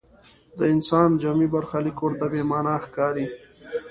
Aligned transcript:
د 0.57 0.59
انسان 0.73 1.09
جمعي 1.21 1.47
برخلیک 1.55 1.97
ورته 2.01 2.25
بې 2.31 2.41
معنا 2.49 2.75
ښکاري. 2.85 3.25